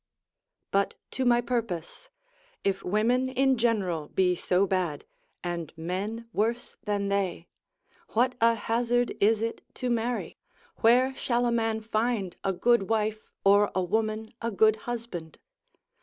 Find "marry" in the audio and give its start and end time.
9.91-10.37